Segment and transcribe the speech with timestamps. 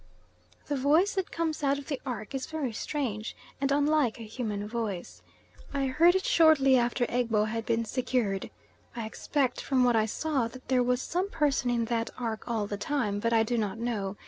[0.65, 4.67] The voice that comes out of the ark is very strange, and unlike a human
[4.67, 5.21] voice.
[5.75, 8.49] I heard it shortly after Egbo had been secured.
[8.95, 12.65] I expect, from what I saw, that there was some person in that ark all
[12.65, 14.15] the time, but I do not know.